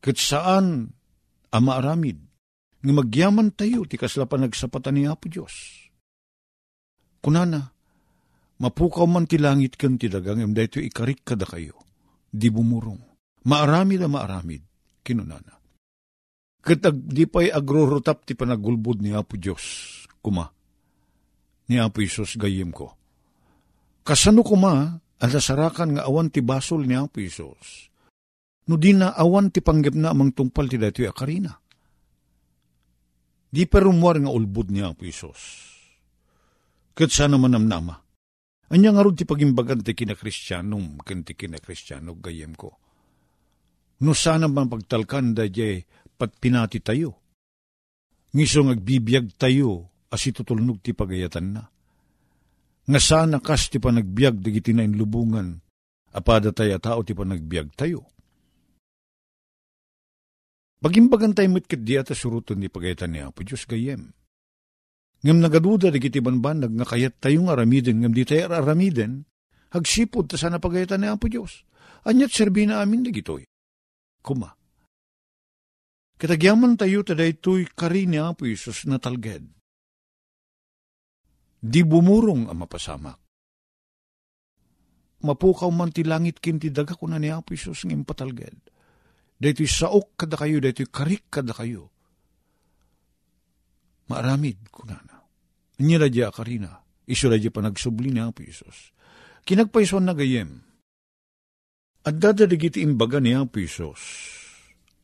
Kat 0.00 0.16
saan 0.16 0.88
ama 1.52 1.76
aramid, 1.76 2.16
nga 2.80 2.92
magyaman 2.96 3.52
tayo, 3.52 3.84
ti 3.84 4.00
kasla 4.00 4.24
pa 4.24 4.40
nagsapatan 4.40 4.96
ni 4.96 5.04
Apo 5.04 5.28
Diyos. 5.28 5.52
Kunana, 7.20 7.60
mapukaw 8.56 9.04
man 9.04 9.28
ti 9.28 9.36
langit 9.36 9.76
kan 9.76 10.00
ti 10.00 10.08
dagang, 10.08 10.40
em 10.40 10.56
dahito 10.56 10.80
ikarik 10.80 11.20
kada 11.28 11.44
kayo, 11.44 11.76
di 12.32 12.48
bumurong. 12.48 13.04
Maaramid 13.44 14.00
na 14.00 14.08
maaramid, 14.08 14.64
kinunana. 15.04 15.60
Katag 16.64 16.96
di 17.04 17.28
pa'y 17.28 17.52
agrorotap 17.52 18.24
ti 18.24 18.32
panagulbod 18.32 19.04
ni 19.04 19.12
Apo 19.12 19.36
Diyos, 19.36 19.64
kuma, 20.24 20.48
ni 21.68 21.76
Apo 21.76 22.00
Isos 22.00 22.40
gayim 22.40 22.72
ko. 22.72 22.96
Kasano 24.00 24.40
kuma, 24.40 24.96
alasarakan 25.20 26.00
nga 26.00 26.02
awan 26.08 26.32
ti 26.32 26.40
basol 26.40 26.88
ni 26.88 26.96
Apo 26.96 27.20
Isos, 27.20 27.92
no 28.66 28.74
di 28.80 28.96
na 28.96 29.12
awan 29.12 29.52
ti 29.52 29.60
panggap 29.60 29.92
na 29.92 30.16
amang 30.16 30.32
tungpal 30.32 30.66
ti 30.66 30.80
dati 30.80 31.04
akarina. 31.04 31.52
Di 33.50 33.66
perumwar 33.66 34.16
nga 34.22 34.30
ulbud 34.32 34.72
niya 34.72 34.96
Apo 34.96 35.04
Isos. 35.04 35.68
Kat 36.96 37.10
sana 37.12 37.36
manamnama. 37.36 38.00
Anya 38.70 38.94
nga 38.94 39.02
ti 39.10 39.26
pagimbagan 39.26 39.82
ti 39.82 39.98
kinakristiyanong, 39.98 41.02
ken 41.02 41.26
ti 41.26 41.34
kinakristiyanog 41.34 42.22
gayem 42.22 42.54
ko. 42.54 42.78
No 44.00 44.14
sana 44.14 44.46
man 44.46 44.70
pagtalkan 44.70 45.34
da 45.34 45.50
jay 45.50 45.84
pat 46.16 46.38
pinati 46.38 46.78
tayo. 46.80 47.18
Ngisong 48.30 48.70
agbibiyag 48.70 49.34
tayo, 49.34 49.90
as 50.06 50.22
itutulnog 50.22 50.78
ti 50.78 50.94
pagayatan 50.94 51.46
na. 51.50 51.66
Nga 52.88 53.00
sana 53.00 53.36
kas 53.42 53.68
ti 53.68 53.76
panagbiag 53.76 54.40
dagiti 54.40 54.72
na 54.72 54.88
lubungan, 54.88 55.60
apada 56.16 56.54
tayo 56.54 56.78
tao 56.80 57.00
ti 57.04 57.12
panagbiag 57.12 57.76
tayo. 57.76 58.08
Bagimbagan 60.80 61.36
tayo 61.36 61.52
mitkat 61.52 61.84
di 61.84 62.00
ata 62.00 62.16
suruton 62.16 62.56
ni 62.56 62.72
pagayatan 62.72 63.12
ni 63.12 63.20
Apo 63.20 63.44
Diyos 63.44 63.68
gayem. 63.68 64.16
Ngam 65.20 65.44
nagaduda 65.44 65.92
di 65.92 66.00
kiti 66.00 66.24
banbanag 66.24 66.72
nga 66.72 66.88
kayat 66.88 67.20
tayong 67.20 67.52
aramiden, 67.52 68.00
ngam 68.00 68.16
di 68.16 68.24
tayo 68.24 68.48
aramiden, 68.48 69.28
hagsipod 69.76 70.32
ta 70.32 70.40
sana 70.40 70.56
pagayatan 70.56 71.04
ni 71.04 71.08
Apo 71.12 71.28
Diyos. 71.28 71.68
Anyat 72.08 72.32
serbi 72.32 72.64
na 72.64 72.80
amin 72.80 73.04
di 73.04 73.12
gitoy. 73.12 73.44
Kuma. 74.24 74.48
Kitagyaman 76.16 76.80
tayo 76.80 77.04
tada 77.04 77.28
ito'y 77.28 77.68
kari 77.76 78.08
ni 78.08 78.16
Apo 78.16 78.48
Isos 78.48 78.88
na 78.88 78.96
talged. 78.96 79.59
Di 81.60 81.84
bumurong 81.84 82.48
ang 82.48 82.58
mapasamak. 82.64 83.18
Mapukaw 85.20 85.68
man 85.68 85.92
ti 85.92 86.00
langit 86.00 86.40
kinti 86.40 86.72
daga 86.72 86.96
ko 86.96 87.04
na 87.04 87.20
ni 87.20 87.28
Apo 87.28 87.52
Isos 87.52 87.84
ng 87.84 88.08
patalged 88.08 88.72
daytoy 89.40 89.66
saok 89.66 90.20
kada 90.20 90.36
kayo, 90.36 90.60
daytoy 90.60 90.86
karik 90.92 91.32
kada 91.32 91.56
kayo. 91.56 91.88
Maaramid 94.12 94.68
kunana. 94.68 95.24
Inya 95.80 96.04
radya 96.04 96.28
karina, 96.28 96.84
iso 97.08 97.32
radya 97.32 97.48
pa 97.48 97.64
nagsubli 97.64 98.12
ni 98.12 98.20
Apo 98.20 98.44
Isos. 98.44 98.92
Kinagpaison 99.48 100.04
na 100.04 100.12
gayem. 100.12 100.60
At 102.04 102.20
dadadigiti 102.20 102.84
imbaga 102.84 103.16
ni 103.16 103.32
Apo 103.32 103.64
Isos, 103.64 104.00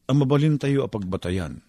ang 0.06 0.20
mabalin 0.20 0.60
tayo 0.60 0.84
apagbatayan. 0.84 1.64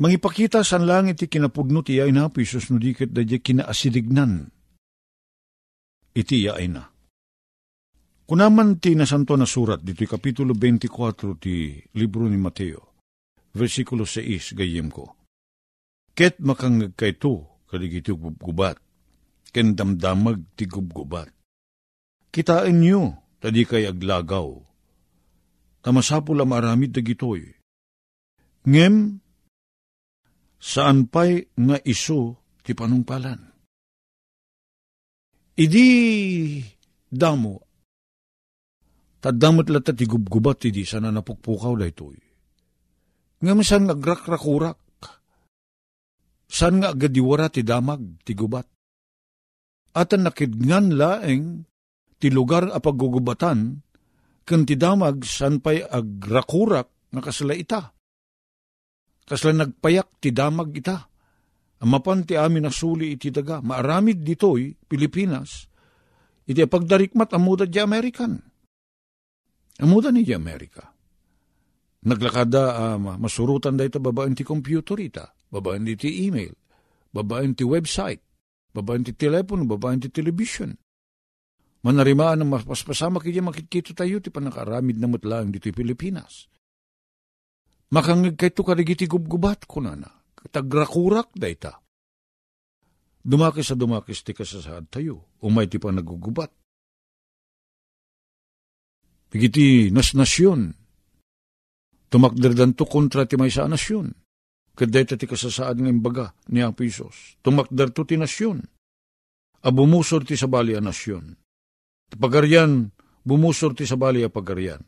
Mangipakita 0.00 0.64
san 0.64 0.88
langit 0.88 1.20
ti 1.20 1.26
kinapudno 1.28 1.84
ti 1.84 2.00
ay 2.00 2.08
na 2.08 2.32
Apo 2.32 2.40
Isos 2.40 2.72
no 2.72 2.80
dikit 2.80 3.12
dadya 3.12 3.36
kinaasidignan. 3.36 4.48
Iti 6.16 6.48
ay 6.48 6.72
na. 6.72 6.88
Kunaman 8.24 8.80
ti 8.80 8.96
nasanto 8.96 9.36
na 9.36 9.44
surat, 9.44 9.82
dito'y 9.82 10.08
kapitulo 10.08 10.54
24 10.56 11.42
ti 11.42 11.82
libro 11.98 12.30
ni 12.30 12.38
Mateo, 12.38 12.94
versikulo 13.52 14.06
6, 14.06 14.54
gayem 14.54 14.86
ko. 14.86 15.18
Ket 16.14 16.38
makangag 16.38 16.94
kayto, 16.94 17.66
kaligiti 17.66 18.14
gubgubat, 18.14 18.78
ken 19.50 19.74
damdamag 19.74 20.46
ti 20.54 20.64
gubgubat. 20.70 21.28
Kitain 22.30 22.78
nyo, 22.78 23.18
tadi 23.42 23.66
kay 23.66 23.90
aglagaw. 23.90 24.62
Tamasapo 25.82 26.30
la 26.30 26.46
maramid 26.46 26.94
dagitoy. 26.94 27.50
Ngem, 28.62 29.18
saan 30.60 31.08
pa'y 31.08 31.56
nga 31.56 31.80
iso 31.88 32.44
ti 32.60 32.76
panungpalan? 32.76 33.40
Idi 35.56 35.88
damo 37.08 37.70
Tadamot 39.20 39.68
lata 39.68 39.92
ti 39.92 40.08
gubgubat 40.08 40.64
ti 40.64 40.68
di 40.72 40.80
sana 40.80 41.12
napukpukaw 41.12 41.76
da 41.76 41.84
itoy. 41.84 42.16
Nga 43.44 43.52
misan 43.52 43.84
nagrakrakurak. 43.84 44.80
San 46.48 46.80
nga 46.80 46.96
agadiwara 46.96 47.52
ti 47.52 47.60
damag 47.60 48.24
ti 48.24 48.32
gubat. 48.32 48.64
At 49.92 50.16
nakidngan 50.16 50.96
laeng 50.96 51.68
ti 52.16 52.32
lugar 52.32 52.72
a 52.72 52.80
paggugubatan 52.80 53.84
ken 54.48 54.62
ti 54.64 54.74
damag 54.80 55.20
san 55.28 55.60
pay 55.60 55.84
agrakurak 55.84 57.12
nga 57.12 57.20
kasla 57.20 57.52
ita. 57.52 57.92
Kasla 59.30 59.54
nagpayak 59.54 60.18
ti 60.18 60.34
damag 60.34 60.74
ita. 60.74 61.06
Amapan 61.86 62.26
ti 62.26 62.34
amin 62.34 62.66
na 62.66 62.72
suli 62.74 63.14
iti 63.14 63.30
daga. 63.30 63.62
Maaramid 63.62 64.26
ditoy, 64.26 64.74
Pilipinas, 64.74 65.70
iti 66.50 66.60
pagdarikmat 66.66 67.30
amuda 67.30 67.64
di 67.64 67.78
American 67.78 68.50
Amuda 69.80 70.12
ni 70.12 70.28
Amerika. 70.36 70.92
Naglakada 72.04 72.96
uh, 72.96 73.16
masurutan 73.16 73.76
da 73.76 73.88
ito 73.88 74.00
babaan 74.00 74.36
ti 74.36 74.44
computer 74.44 74.96
ita, 75.00 75.32
babaan 75.48 75.88
ti 75.96 76.28
email, 76.28 76.52
babaan 77.12 77.56
ti 77.56 77.64
website, 77.64 78.20
babaan 78.72 79.04
ti 79.04 79.16
telepono, 79.16 79.64
babaan 79.64 80.00
ti 80.00 80.08
television. 80.12 80.72
Manarimaan 81.80 82.44
ng 82.44 82.68
maspasama 82.68 83.24
kaya 83.24 83.40
makikito 83.40 83.96
tayo 83.96 84.20
ti 84.20 84.28
panakaramid 84.28 85.00
na 85.00 85.08
mutlang 85.08 85.48
dito 85.48 85.72
Pilipinas. 85.72 86.44
Makangag 87.90 88.38
kay 88.38 88.54
to 88.54 88.62
karigiti 88.62 89.10
gubgubat 89.10 89.66
ko 89.66 89.82
na 89.82 89.98
na, 89.98 90.10
tagrakurak 90.54 91.34
da 91.34 91.50
ita. 91.50 91.72
Dumakis 93.20 93.68
sa 93.68 93.76
dumakis 93.76 94.22
ti 94.22 94.30
kasasaad 94.30 94.88
tayo, 94.88 95.34
umay 95.42 95.66
ti 95.66 95.82
pa 95.82 95.90
nagugubat. 95.90 96.54
Pigiti 99.30 99.90
nas 99.90 100.14
nasyon. 100.14 100.74
Tumakderdan 102.10 102.74
to 102.74 102.86
kontra 102.86 103.26
ti 103.26 103.38
may 103.38 103.50
sa 103.50 103.70
nasyon. 103.70 104.10
Kaday 104.74 105.06
ti 105.06 105.26
kasasaad 105.26 105.78
ng 105.82 105.90
imbaga 105.90 106.34
ni 106.50 106.62
Apo 106.62 106.82
Isos. 106.82 107.38
Tumakder 107.42 107.94
to 107.94 108.02
ti 108.06 108.18
nasyon. 108.18 108.58
A 109.60 109.68
bumusor 109.70 110.24
ti 110.24 110.34
sabali 110.34 110.74
a 110.74 110.80
nasyon. 110.80 111.36
Pagaryan, 112.16 112.90
bumusor 113.22 113.76
ti 113.76 113.84
sabali 113.86 114.24
a 114.24 114.32
pagaryan. 114.32 114.82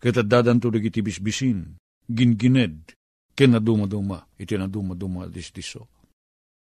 Kita 0.00 0.22
dadan 0.22 0.62
to 0.62 0.70
dagiti 0.70 1.02
bisbisin, 1.02 1.76
gingined, 2.06 2.94
ken 3.34 3.50
naduma-duma, 3.52 4.22
iti 4.38 4.54
naduma-duma 4.54 5.28
distiso. 5.28 5.90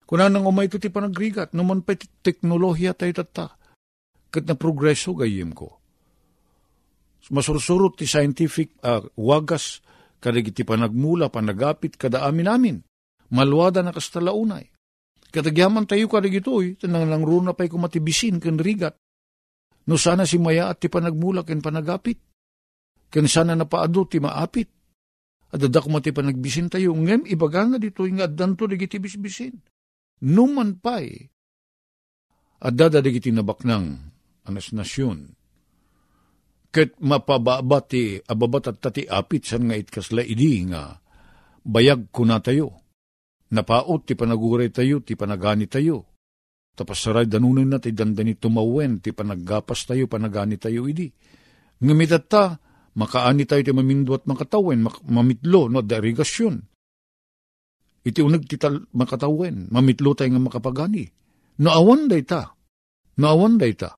Kuna 0.04 0.28
nang 0.28 0.44
umay 0.44 0.68
ito 0.68 0.76
ti 0.76 0.92
panagrigat, 0.92 1.56
naman 1.56 1.82
pa 1.82 1.96
ti 1.96 2.06
teknolohiya 2.06 2.92
tayo 2.92 3.12
tata. 3.16 3.56
Kat 4.32 4.44
na 4.48 4.56
progreso 4.56 5.16
gayim 5.16 5.52
ko 5.52 5.82
masursurot 7.30 7.94
ti 7.94 8.08
scientific 8.08 8.74
uh, 8.82 9.04
wagas 9.14 9.78
kadagiti 10.18 10.66
panagmula, 10.66 11.30
panagapit, 11.30 11.94
kada 11.94 12.26
amin 12.26 12.48
amin. 12.50 12.76
Malwada 13.30 13.84
na 13.84 13.94
kastalaunay. 13.94 14.66
Katagyaman 15.32 15.86
tayo 15.86 16.10
kadagitoy, 16.10 16.76
tanang 16.76 17.08
lang 17.08 17.24
runa 17.24 17.54
pa'y 17.54 17.70
kumatibisin 17.70 18.42
ken 18.42 18.60
rigat. 18.60 18.98
No 19.88 19.98
sana 19.98 20.28
si 20.28 20.38
maya 20.38 20.70
at 20.70 20.78
ti 20.82 20.90
panagmula 20.90 21.46
ken 21.46 21.62
panagapit. 21.62 22.18
Ken 23.08 23.26
sana 23.26 23.56
napaado 23.56 24.04
ti 24.06 24.20
maapit. 24.20 24.68
At 25.52 25.60
dadak 25.60 25.84
mo 25.86 26.00
ti 26.00 26.16
panagbisin 26.16 26.72
tayo, 26.72 26.96
ngem 26.96 27.28
ibaga 27.28 27.68
nga 27.68 27.78
dito 27.78 28.08
nga 28.08 28.24
addanto 28.24 28.64
digiti 28.64 28.96
bisbisin. 28.96 29.52
Numan 30.24 30.80
pa'y. 30.80 31.28
At 32.62 32.72
dada 32.72 33.04
digiti 33.04 33.28
nabaknang 33.28 34.12
anas 34.48 34.72
nasyon 34.72 35.42
ket 36.72 36.96
mapababati 37.04 38.24
ababat 38.24 38.72
at 38.72 38.78
tati 38.80 39.04
apit 39.04 39.44
san 39.44 39.68
nga 39.68 39.76
itkasla 39.76 40.24
idi 40.24 40.64
nga 40.72 40.96
bayag 41.62 42.08
ko 42.08 42.24
na 42.24 42.40
tayo. 42.40 42.80
Napaot 43.52 44.08
ti 44.08 44.16
panaguray 44.16 44.72
tayo, 44.72 45.04
ti 45.04 45.12
panagani 45.12 45.68
tayo. 45.68 46.08
Tapos 46.72 47.04
saray 47.04 47.28
danunin 47.28 47.68
na 47.68 47.76
ti 47.76 47.92
dandani 47.92 48.40
tumawen, 48.40 49.04
ti 49.04 49.12
panaggapas 49.12 49.84
tayo, 49.84 50.08
panagani 50.08 50.56
tayo 50.56 50.88
idi. 50.88 51.12
Ngamitat 51.84 52.24
ta, 52.32 52.56
makaani 52.98 53.48
tayo 53.48 53.62
ti 53.64 53.72
mamindo 53.72 54.16
at 54.16 54.24
makatawen, 54.28 54.84
mak- 54.84 55.04
mamitlo, 55.08 55.68
no, 55.68 55.80
derigasyon. 55.80 56.60
Iti 58.02 58.20
unag 58.20 58.44
ti 58.50 58.58
makatawen, 58.92 59.70
mamitlo 59.70 60.12
tayo 60.12 60.34
nga 60.34 60.42
makapagani. 60.42 61.06
Naawan 61.62 62.10
day 62.10 62.24
ta, 62.26 62.52
naawan 63.20 63.60
day 63.60 63.76
ta. 63.76 63.94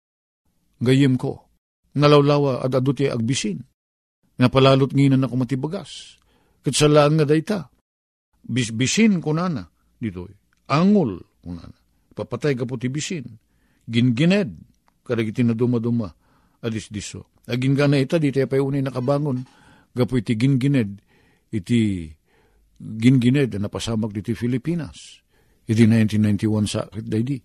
Gayim 0.83 1.17
ko, 1.17 1.49
nalawlawa 1.97 2.67
at 2.67 2.75
aduti 2.75 3.09
agbisin. 3.09 3.63
Nga 4.35 4.51
palalot 4.51 4.91
nginan 4.91 5.23
ako 5.23 5.35
matibagas. 5.39 6.19
Kat 6.65 6.75
sa 6.75 6.91
lang 6.91 7.21
nga 7.21 7.27
dayta. 7.29 7.71
Bisbisin 8.45 9.23
ko 9.23 9.33
na 9.33 9.49
dito. 9.97 10.27
Angol 10.69 11.23
ko 11.41 11.51
na 11.55 11.65
Papatay 12.15 12.55
ka 12.55 12.63
po 12.67 12.79
ti 12.79 12.91
bisin. 12.91 13.27
Gingined. 13.87 14.55
Karagiti 15.03 15.43
na 15.43 15.53
dumaduma. 15.53 16.09
Adis 16.65 16.89
diso. 16.89 17.29
Agin 17.45 17.77
ka 17.77 17.85
na 17.85 18.01
ita, 18.01 18.17
di 18.17 18.33
tayo 18.33 18.49
pa 18.49 18.57
unay 18.57 18.81
nakabangon. 18.81 19.45
Gapo 19.93 20.17
iti 20.17 20.33
gingined. 20.33 20.97
Iti 21.53 22.09
gingined 22.81 23.53
na 23.53 23.69
napasamag 23.69 24.17
dito 24.17 24.33
Pilipinas. 24.33 25.21
Iti 25.69 25.85
1991 25.85 26.65
sa 26.65 26.89
akit 26.89 27.05
di. 27.05 27.37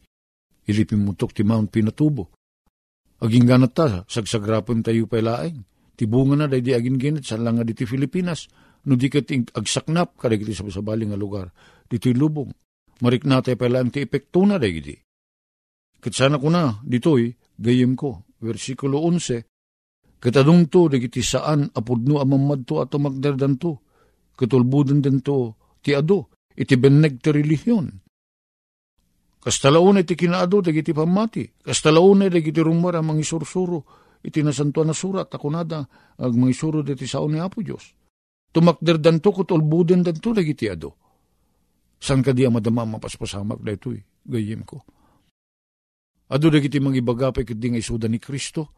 Iti 0.64 0.84
pimutok 0.88 1.36
ti 1.36 1.44
Mount 1.44 1.68
Pinatubo. 1.68 2.32
Aging 3.20 3.44
ganat 3.44 3.76
ta, 3.76 4.08
sagsagrapon 4.08 4.80
tayo 4.80 5.04
pa 5.04 5.20
ilaing. 5.20 5.68
Tibunga 6.00 6.40
na 6.40 6.48
day 6.48 6.64
di 6.64 6.72
agin 6.72 6.96
ginit 6.96 7.28
sa 7.28 7.36
lang 7.36 7.60
diti 7.68 7.84
Pilipinas. 7.84 8.48
No 8.88 8.96
di 8.96 9.12
ka 9.12 9.20
agsaknap 9.60 10.16
kada 10.16 10.40
giti 10.40 10.56
sa 10.56 10.64
sabali 10.72 11.04
nga 11.04 11.20
lugar. 11.20 11.52
Dito 11.92 12.08
lubong. 12.16 12.56
Marik 13.04 13.28
na 13.28 13.44
tayo 13.44 13.60
pala 13.60 13.84
ang 13.84 13.92
ti 13.92 14.00
epekto 14.00 14.48
na 14.48 14.56
day 14.56 14.80
giti. 14.80 14.96
Katsana 16.00 16.40
ko 16.40 16.48
na, 16.48 16.80
dito'y, 16.88 17.36
gayem 17.60 18.00
ko, 18.00 18.24
versikulo 18.40 19.04
11, 19.04 19.50
Katadong 20.20 20.68
to, 20.68 20.92
dagiti 20.92 21.24
saan, 21.24 21.72
apudno 21.72 22.20
amamad 22.20 22.68
to 22.68 22.84
at 22.84 22.92
magdardan 22.92 23.56
to. 23.56 23.80
Katulbudan 24.36 25.00
din 25.00 25.24
to, 25.24 25.56
ti 25.80 25.96
ado, 25.96 26.28
iti 26.56 26.76
beneg 26.76 27.24
ti 27.24 27.32
relihiyon. 27.32 27.88
Kastalauna 29.40 30.04
iti 30.04 30.20
kinaado, 30.20 30.60
dagiti 30.60 30.92
pamati. 30.92 31.48
Kastalauna 31.64 32.28
dagiti 32.28 32.60
rumara, 32.60 33.00
mga 33.00 33.24
isursuro, 33.24 33.88
iti 34.20 34.44
nasantuan 34.44 34.92
na 34.92 34.96
surat, 34.96 35.32
ako 35.32 35.48
nada, 35.56 35.88
ag 36.20 36.36
mga 36.36 36.52
isuro 36.52 36.84
diti 36.84 37.08
sao 37.08 37.32
ni 37.32 37.40
Apo 37.40 37.64
Diyos. 37.64 37.96
Tumakder 38.52 39.00
to, 39.24 39.32
kutulbudan 39.32 40.04
danto, 40.04 40.36
dagiti 40.36 40.68
ado. 40.68 41.00
San 42.00 42.24
ka 42.24 42.36
di 42.36 42.48
madama 42.48 42.84
mapaspasamak 42.88 43.60
da 43.64 43.76
ito'y, 43.76 44.00
gayim 44.28 44.64
ko. 44.64 44.84
Ado 46.30 46.54
dagiti 46.54 46.78
mga 46.78 47.02
ibagapay 47.02 47.42
kat 47.42 47.58
di 47.58 47.74
nga 47.74 47.82
isuda 47.82 48.06
ni 48.06 48.22
Kristo. 48.22 48.70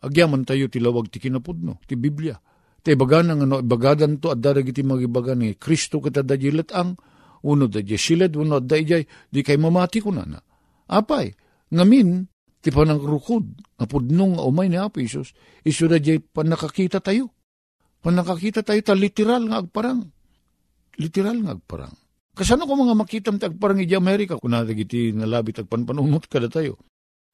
Agyaman 0.00 0.48
tayo 0.48 0.70
tilawag 0.72 1.12
ti 1.12 1.20
kinapudno, 1.20 1.84
ti 1.84 1.98
Biblia. 2.00 2.38
Ti 2.80 2.94
ibagan 2.94 3.34
nga 3.34 3.44
no, 3.44 3.60
ibagadan 3.60 4.16
to 4.22 4.32
at 4.32 4.40
daragiti 4.40 4.80
mga 4.80 5.10
ibagan 5.10 5.44
ni 5.44 5.58
Kristo 5.58 6.00
kita 6.00 6.24
dajilat 6.24 6.72
ang 6.72 6.96
uno 7.44 7.68
da 7.68 7.82
silid, 7.82 8.34
uno 8.34 8.58
da 8.58 8.78
ijay, 8.78 9.04
di 9.28 9.40
kay 9.44 9.58
mamati 9.60 10.02
ko 10.02 10.10
na 10.10 10.24
na. 10.24 10.40
Apay, 10.88 11.30
ngamin, 11.70 12.24
ti 12.58 12.72
panang 12.72 12.98
rukod, 12.98 13.44
nga 13.76 13.86
pudnong 13.86 14.40
umay 14.42 14.72
ni 14.72 14.80
Apo 14.80 14.98
Isus, 14.98 15.36
iso 15.62 15.86
da 15.86 16.00
jay 16.00 16.18
panakakita 16.18 16.98
tayo. 16.98 17.30
Panakakita 18.00 18.62
tayo 18.62 18.80
ta 18.82 18.94
literal 18.94 19.46
nga 19.50 19.60
agparang. 19.62 20.02
Literal 20.98 21.36
nga 21.44 21.52
agparang. 21.58 21.94
Kasano 22.38 22.70
ko 22.70 22.78
mga 22.78 22.94
makitam 22.94 23.34
ti 23.34 23.50
agparang 23.50 23.82
iji 23.82 23.98
Amerika, 23.98 24.38
kung 24.38 24.54
natagiti 24.54 25.10
nalabit 25.10 25.66
agpanpanunot 25.66 26.30
kada 26.30 26.46
tayo. 26.46 26.78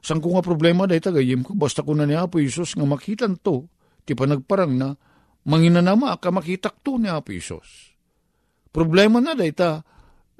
Sang 0.00 0.16
ko 0.24 0.32
nga 0.32 0.40
problema 0.40 0.88
dahi 0.88 0.96
tagayim 0.96 1.44
ko, 1.44 1.52
basta 1.52 1.84
ko 1.84 1.92
na 1.92 2.08
ni 2.08 2.16
Apo 2.16 2.40
Isus 2.40 2.72
nga 2.72 2.88
makitan 2.88 3.36
to, 3.36 3.68
ti 4.08 4.16
panagparang 4.16 4.72
na, 4.72 4.96
manginanama 5.44 6.16
ka 6.16 6.32
makitak 6.32 6.80
to 6.80 6.96
ni 6.96 7.12
Apo 7.12 7.36
Isus. 7.36 7.92
Problema 8.72 9.20
na 9.20 9.36
dahi 9.36 9.52
ta, 9.52 9.84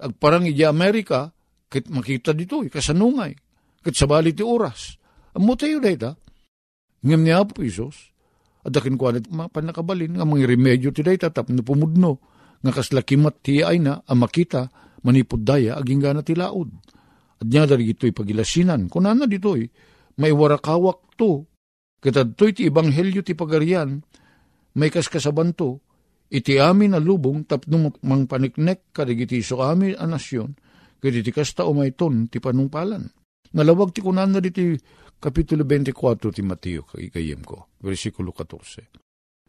agparang 0.00 0.48
iji 0.48 0.64
Amerika, 0.64 1.28
kit 1.68 1.92
makita 1.92 2.32
dito, 2.32 2.64
kasanungay, 2.64 3.36
kit 3.84 3.92
sabali 3.92 4.32
ti 4.32 4.40
oras. 4.40 4.96
Amo 5.36 5.60
tayo 5.60 5.76
dahi 5.76 5.96
ta, 6.00 6.16
ngam 7.04 7.20
ni 7.20 7.36
Apo 7.36 7.60
Isos, 7.60 8.16
adakin 8.64 8.96
ko 8.96 9.12
anit 9.12 9.28
panakabalin, 9.28 10.16
nga 10.16 10.24
mga 10.24 10.48
remedyo 10.48 10.88
ti 10.88 11.04
dahi 11.04 11.20
ta, 11.20 11.28
tap 11.28 11.52
na 11.52 11.60
pumudno, 11.60 12.32
nga 12.64 12.72
kaslakimat 12.72 13.44
ti 13.44 13.60
ay 13.60 13.76
na, 13.76 14.00
ang 14.08 14.24
makita, 14.24 14.72
manipod 15.04 15.44
daya, 15.44 15.76
aging 15.76 16.00
gana 16.00 16.24
ti 16.24 16.32
laod. 16.32 16.72
At 17.36 17.44
niya 17.44 17.68
dari 17.68 17.92
ito'y 17.92 18.16
pagilasinan, 18.16 18.88
kunan 18.88 19.20
na 19.20 19.28
dito'y, 19.28 19.68
may 20.16 20.32
warakawak 20.32 21.12
to, 21.20 21.44
katadto'y 22.00 22.56
ti 22.56 22.62
ibanghelyo 22.72 23.20
ti 23.20 23.36
pagarian, 23.36 24.00
may 24.80 24.88
kaskasaban 24.88 25.52
to, 25.52 25.84
iti 26.32 26.56
amin 26.56 26.96
na 26.96 27.00
lubong 27.04 27.44
tapno 27.44 27.92
mang 28.00 28.24
paniknek 28.24 28.96
kadigiti 28.96 29.44
so 29.44 29.60
amin 29.60 29.92
a 30.00 30.08
nasyon, 30.08 30.56
kadi 31.04 31.20
ti 31.20 31.30
kasta 31.36 31.68
umayton 31.68 32.32
ti 32.32 32.40
panungpalan. 32.40 33.04
Nalawag 33.54 33.92
ti 33.92 34.00
kunan 34.00 34.34
na 34.34 34.40
diti 34.40 34.72
Kapitulo 35.20 35.62
24 35.64 36.36
ti 36.36 36.42
Mateo 36.42 36.84
kayem 36.88 37.40
ko, 37.44 37.76
versikulo 37.80 38.32
14. 38.32 39.03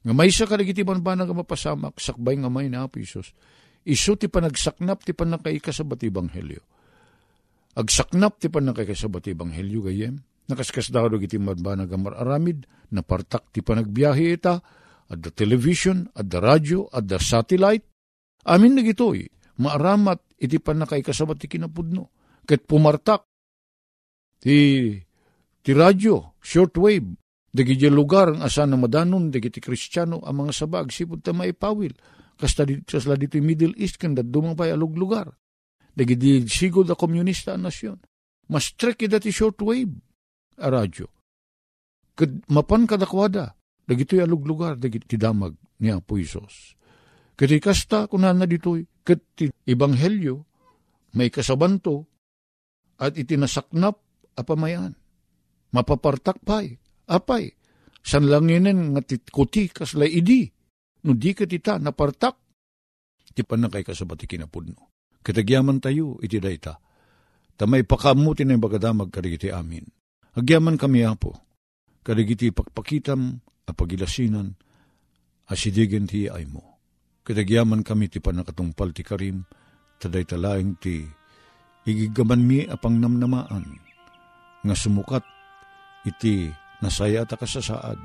Nga 0.06 0.14
may 0.14 0.30
sa 0.30 0.46
kadigiti 0.46 0.86
banbana 0.86 1.26
nga 1.26 1.34
mapasamak, 1.34 1.98
sakbay 1.98 2.38
nga 2.38 2.50
may 2.54 2.70
na 2.70 2.86
apisos, 2.86 3.34
iso 3.90 4.14
ti 4.14 4.30
panagsaknap 4.30 5.02
ti 5.02 5.18
panakaika 5.18 5.74
sa 5.74 5.82
batibanghelyo. 5.82 6.62
Agsaknap 7.74 8.38
ti 8.38 8.54
panakay 8.54 8.94
sa 8.94 9.10
batibanghelyo 9.10 9.82
gayem, 9.90 10.22
nakaskas 10.46 10.94
daw 10.94 11.10
iti 11.18 11.42
banbana 11.42 11.90
nga 11.90 11.98
mararamid, 11.98 12.70
napartak 12.94 13.50
ti 13.50 13.66
panagbiyahe 13.66 14.38
ita, 14.38 14.62
at 15.06 15.20
the 15.22 15.34
television, 15.34 16.10
at 16.18 16.30
the 16.30 16.42
radio, 16.42 16.86
at 16.94 17.06
the 17.06 17.18
satellite. 17.22 17.86
Amin 18.46 18.78
na 18.78 18.86
gitoy, 18.86 19.26
maaramat 19.58 20.22
iti 20.38 20.62
panakay 20.62 21.02
kasabat 21.02 21.42
ti 21.42 21.50
kinapudno. 21.50 22.14
Ket 22.46 22.70
pumartak 22.70 23.26
ti, 24.38 24.94
ti 25.66 25.72
radio, 25.74 26.38
shortwave, 26.42 27.25
dagiti 27.56 27.88
lugar 27.88 28.36
ang 28.36 28.44
asa 28.44 28.68
na 28.68 28.76
madanon, 28.76 29.32
dagiti 29.32 29.64
kristyano, 29.64 30.20
ang 30.20 30.44
mga 30.44 30.52
sabag, 30.52 30.92
sipod 30.92 31.24
ta 31.24 31.32
maipawil. 31.32 31.96
Kasta 32.36 32.68
sasla 32.68 33.16
dito 33.16 33.40
Middle 33.40 33.80
East, 33.80 33.96
kanda 33.96 34.20
dumapay 34.20 34.76
alog 34.76 35.00
lugar. 35.00 35.32
Dagiti 35.96 36.44
sigod 36.52 36.92
da 36.92 37.00
komunista 37.00 37.56
ang 37.56 37.72
nasyon. 37.72 37.96
Mas 38.52 38.76
trek 38.76 39.08
dati 39.08 39.32
shortwave, 39.32 39.96
a 40.60 40.68
radio. 40.68 41.08
Kad 42.12 42.44
mapan 42.52 42.84
kadakwada, 42.84 43.56
dagitoy 43.88 44.20
alog 44.20 44.44
lugar, 44.44 44.76
dagiti 44.76 45.16
damag 45.16 45.56
ni 45.80 45.96
Apo 45.96 46.20
Isos. 46.20 46.76
Kati 47.36 47.60
kasta 47.64 48.12
kunan 48.12 48.36
na 48.40 48.48
ditoy, 48.48 48.84
kati 49.04 49.52
ibanghelyo, 49.68 50.44
may 51.16 51.32
kasabanto, 51.32 52.08
at 53.00 53.16
itinasaknap 53.16 54.00
apamayan. 54.40 54.96
Mapapartak 55.76 56.40
pay, 56.44 56.80
apay, 57.10 57.54
san 58.02 58.30
langinin 58.30 58.94
nga 58.94 59.02
kuti 59.32 59.70
kasla 59.70 60.06
idi, 60.06 60.46
no 61.06 61.14
di 61.14 61.32
ka 61.34 61.46
tita 61.46 61.78
napartak, 61.78 62.36
ti 63.36 63.42
panakay 63.44 63.84
kasabati 63.84 64.26
kinapudno. 64.26 64.96
Kitagyaman 65.26 65.82
tayo, 65.82 66.22
iti 66.22 66.38
dayta. 66.38 66.78
Tamay 67.58 67.82
pakamuti 67.82 68.46
na 68.46 68.62
bagadamag 68.62 69.10
karigiti 69.10 69.50
amin. 69.50 69.84
Agyaman 70.38 70.78
kami 70.78 71.02
apo, 71.02 71.34
karigiti 72.06 72.54
pakpakitam, 72.54 73.42
apagilasinan, 73.66 74.54
asidigen 75.50 76.06
ti 76.06 76.30
ay 76.30 76.46
mo. 76.46 76.78
Kitagyaman 77.26 77.82
kami 77.82 78.06
ti 78.12 78.22
panakatungpal 78.22 78.94
ti 78.94 79.02
karim, 79.02 79.42
taday 79.98 80.28
talaing 80.30 80.78
ti 80.78 81.02
igigaman 81.90 82.42
mi 82.46 82.66
apang 82.70 82.98
namnamaan, 83.02 83.66
nga 84.62 84.76
sumukat 84.78 85.26
iti 86.06 86.50
nasaya 86.86 87.26
ta 87.26 87.34
kasasaad, 87.34 87.98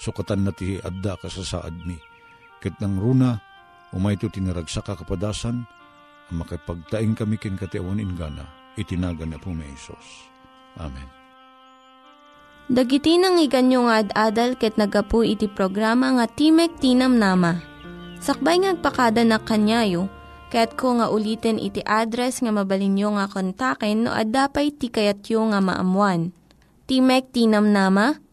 sukatan 0.00 0.48
na 0.48 0.52
ti 0.56 0.80
adda 0.80 1.20
kasasaad 1.20 1.84
mi. 1.84 2.00
Ket 2.64 2.80
nang 2.80 2.96
runa, 2.96 3.36
umay 3.92 4.16
to 4.16 4.32
tinaragsak 4.32 4.88
kapadasan, 4.88 5.68
ang 6.32 6.36
makipagtaing 6.40 7.12
kami 7.12 7.36
kin 7.36 7.60
katiawan 7.60 8.00
ingana, 8.00 8.48
itinagan 8.80 9.36
na 9.36 9.38
po 9.38 9.52
may 9.52 9.68
Isos. 9.76 10.32
Amen. 10.80 11.04
Dagiti 12.72 13.20
nang 13.20 13.36
iganyo 13.36 13.84
nga 13.84 14.00
ad-adal 14.00 14.56
ket 14.56 14.80
nagapu 14.80 15.20
iti 15.26 15.44
programa 15.44 16.08
nga 16.16 16.24
Timek 16.24 16.80
Tinam 16.80 17.20
Nama. 17.20 17.60
Sakbay 18.22 18.64
ngagpakada 18.64 19.26
na 19.26 19.36
kanyayo, 19.42 20.08
ket 20.48 20.78
ko 20.78 20.96
nga 20.96 21.10
ulitin 21.10 21.60
iti 21.60 21.84
address 21.84 22.40
nga 22.40 22.54
mabalinyo 22.54 23.18
nga 23.18 23.26
kontaken 23.28 24.06
no 24.06 24.14
ad-dapay 24.14 24.72
tikayatyo 24.72 25.52
nga 25.52 25.60
maamuan. 25.60 26.30
Timek 26.86 27.34
Tinam 27.34 27.74
Nama, 27.74 28.21